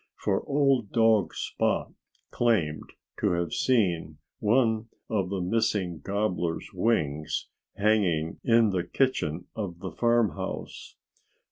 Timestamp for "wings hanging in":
6.73-8.71